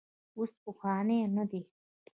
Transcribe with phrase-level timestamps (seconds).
[0.37, 1.61] اوس پخوانی نه دی.